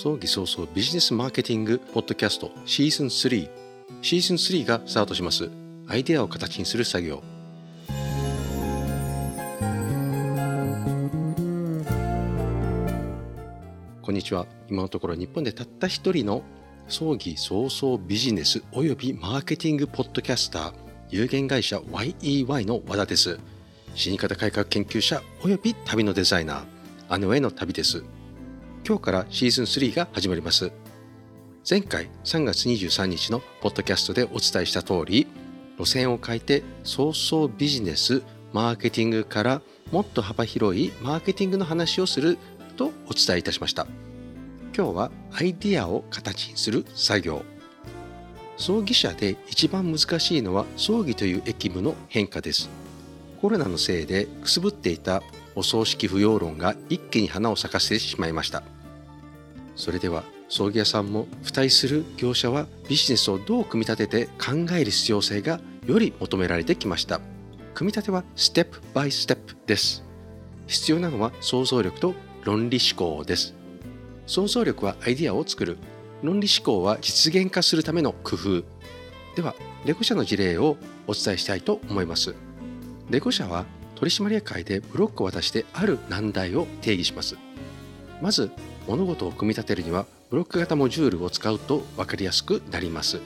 [0.00, 3.50] 葬儀早々ビジネスマーケティングポッドキャストシーズン3
[4.00, 5.50] シーズン3がスタートします。
[5.88, 7.22] アイデアを形にする作業。
[14.00, 14.46] こんにちは。
[14.70, 16.44] 今のところ日本でたった一人の
[16.88, 20.72] 葬儀早々ビジネスおよびマーケティングポッドキャスター
[21.10, 23.38] 有限会社 YEY の和田です。
[23.94, 26.64] 死に方改革研究者および旅のデザイナー。
[27.10, 28.02] あのへの旅です。
[28.86, 30.72] 今日からシーズン3が始まります。
[31.68, 35.26] 前回3月23日のポッドキャストでお伝えした通り
[35.78, 39.62] 路線を変えて早々ビジネスマーケティングから
[39.92, 42.38] もっと幅広いマーケティングの話をする
[42.76, 43.86] とお伝えいたしました。
[44.74, 47.42] 今日はアイディアを形にする作業。
[48.56, 52.68] 葬儀社で一番難しいのは葬儀という役務の変化です。
[53.40, 55.22] コロナのせいでくすぶっていた
[55.54, 58.62] お葬式不要論が一気に花を咲かせてしまいました。
[59.76, 67.20] それでは葬儀屋さんも付帯する業者はビジネスをどう組み立てて考える必要性がより求められてきました。
[67.74, 70.04] 組み立てはステップバイステップです。
[70.66, 72.14] 必要なのは想像力と
[72.44, 73.54] 論理思考です。
[74.26, 75.78] 想像力はアイデアを作る。
[76.22, 78.64] 論理思考は実現化するための工夫。
[79.36, 79.54] では
[79.84, 80.76] レゴ社の事例を
[81.06, 82.34] お伝えしたいと思います。
[83.08, 83.64] レゴ社は
[84.00, 87.36] 取締役会でブロックを渡してある難題を定義します。
[88.22, 88.50] まず
[88.88, 93.20] 物事を組み立てるにはブロック型モジュールを使うと分かりやすくなります。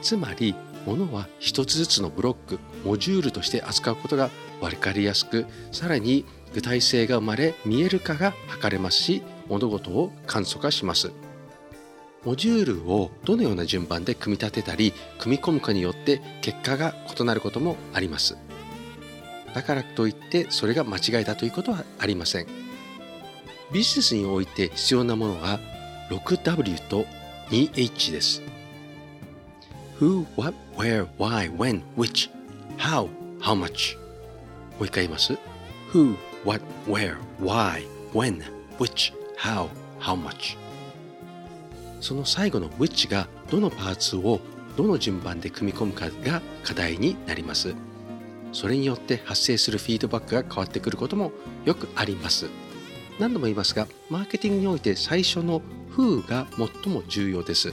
[0.00, 0.54] つまり
[0.86, 11.12] 物は一つずつのブロックモジュールとして扱うことが分かりやすくさらに具体性が生まれ見える化が図れますし物事を簡素化します。
[12.24, 18.38] モジュールをどのような順番で組み立てたり組み込むかによって結果が異なることもあります。
[19.54, 22.46] だからといってそれが間違いだということはありません。
[23.72, 25.58] ビジネスにおいて必要なものは
[26.10, 27.06] 6W と
[27.48, 28.42] 2H です。
[29.98, 32.30] Who, What, Where, Why, When, Which,
[32.76, 33.08] How,
[33.40, 33.96] How much
[34.78, 35.34] もう一回言います。
[35.92, 38.42] Who, What, Where, Why, When,
[38.78, 39.68] Which, How,
[40.00, 40.56] How much
[42.00, 44.40] その最後の Which がどのパーツを
[44.76, 47.74] どの順番で組み込むかが課題になります。
[48.52, 51.32] それによって発生するフィードバックが変わってくることも
[51.64, 52.48] よくあります。
[53.18, 55.62] 何度も言いますがマーケティングにおいて最初の
[55.96, 57.72] Who が最も重要です。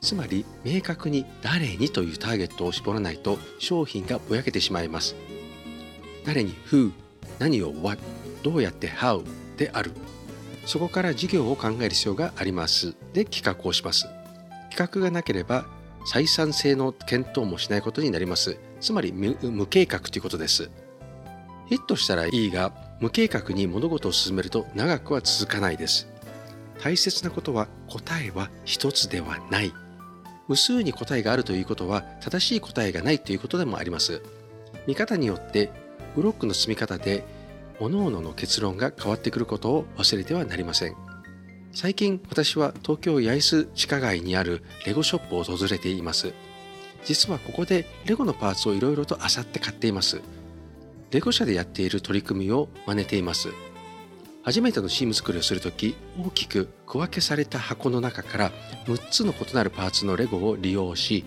[0.00, 5.14] つまり明確に誰にというターゲットを絞らないと商品がぼやけてしまいます。
[6.24, 6.92] 誰に Who
[7.38, 8.02] 何を What
[8.42, 9.24] どうやって How
[9.56, 9.92] である。
[10.66, 12.94] そこから事業を考える必要があります。
[13.12, 14.06] で企画をします。
[14.70, 15.66] 企画がなければ
[16.06, 18.56] 採算性の検討もしないことになります。
[18.80, 20.70] つまり無計画ということです。
[21.68, 26.08] ヒットしたらいいが無計画に物事を進めると長くは続かないです。
[26.82, 29.72] 大切なことは答えは一つではない。
[30.48, 34.22] 無数に答えがあるということは正しい答えがないということでもあります。
[34.86, 35.70] 見方によって
[36.16, 37.24] ブロックの積み方で
[37.78, 40.96] 各々の結論が変わってくることを忘れてはなりません。
[41.72, 46.32] 最近私は東京八重洲地下街にあるレゴショップを訪れています。
[47.04, 50.20] 実はここでレゴのパーツをいろいろと漁って買っています。
[51.10, 53.48] レゴ社でやっている取り組みを真似ています。
[54.42, 58.52] 初めてのチーム作りをするとき大きく区分けされた箱の中から
[58.86, 61.24] 6つの異なるパーツのレゴを利用し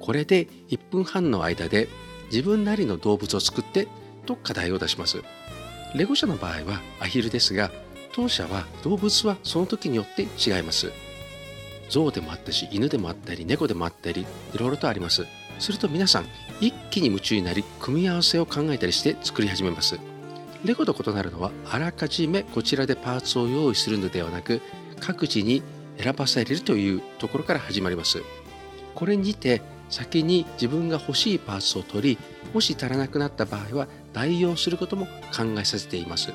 [0.00, 1.88] これで1分半の間で
[2.32, 3.86] 自分なりの動物を作って
[4.26, 5.22] と課題を出します。
[5.94, 7.70] レゴ社の場合はアヒルですが
[8.12, 10.90] 当社は動物はその時によって違います。
[11.88, 14.22] 象でもあったし犬でもあったり猫でもあったり
[14.54, 15.26] いろいろとあります。
[15.58, 16.26] すると皆さん
[16.60, 19.98] 一気に夢中になり組み合わせを考えたりして作り始めます。
[20.64, 24.60] レゴと異なるのはあらかじめこちらでパーツを用意するのではなく
[25.00, 25.62] 各自に
[25.98, 28.22] 選ばされるというところから始まります。
[28.94, 32.18] これにて先に自分が欲しいパーツを取り
[32.52, 36.32] もし足らなくなった場合は代用することも考えさせています。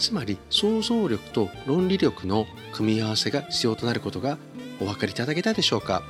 [0.00, 4.38] つまり想像力と論理力の組み合わせが必要となることが
[4.80, 6.02] お分かりいただけたでしょうか？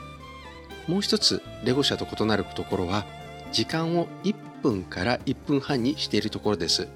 [0.86, 3.04] もう一つレゴ社と異なるところは
[3.52, 6.88] 時間を1分から1分半にしているところです。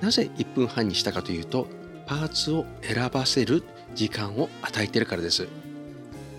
[0.00, 1.68] なぜ1分半にしたかというと
[2.06, 3.62] パーツを選ばせる
[3.94, 5.46] 時間を与えているからです。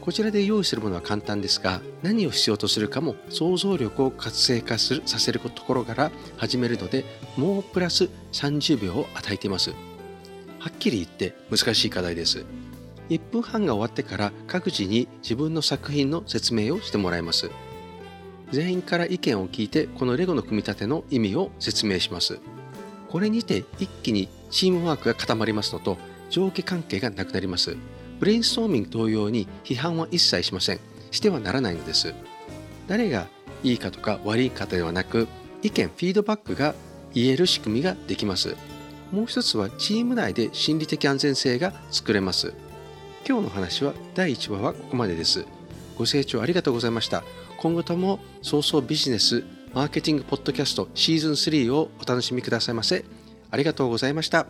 [0.06, 7.04] こちらで用意するものは簡単ですが何を必要とするかも想像力を活性化するさせるところから始めるので
[7.38, 9.72] もうプラス30秒を与えています。
[10.60, 12.46] はっきり言って難しい課題です。
[13.10, 17.50] 1分半が終わってから各自に自分の作品の説明をしてもらいます。
[18.52, 22.40] 全員から意見を聞いてこのレゴの組み立ての意味を説明します。
[23.10, 25.98] これにて一気にチームワークが固まりますのと
[26.30, 27.76] 上下関係がなくなります。
[28.20, 30.80] ブレインストーミング同様に批判は一切しません。
[31.12, 32.14] してはならないのです。
[32.88, 33.28] 誰が
[33.64, 35.28] いいかとか悪いかではなく
[35.64, 36.76] 意見フィードバックが
[37.14, 38.56] 言える仕組みができます。
[39.12, 42.54] もう一つはチーム内で心理的安全性が作れます。
[43.28, 45.46] 今日の話は第1話はここまでです。
[45.98, 47.24] ご清聴ありがとうございました。
[47.58, 53.06] 今後とも早々ビジネスマーケティングポッドキャストシーズン3をお楽しみくださいませ。
[53.50, 54.48] ありがとうございました。